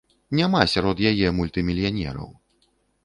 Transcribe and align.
Няма 0.37 0.61
сярод 0.71 1.03
яе 1.11 1.27
мультымільянераў. 1.41 2.29